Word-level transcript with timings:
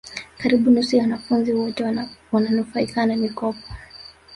karibu 0.37 0.71
nusu 0.71 0.95
ya 0.95 1.01
wanafunzi 1.03 1.53
wote 1.53 1.83
wananufaika 2.33 3.05
na 3.05 3.15
mikopo 3.15 3.67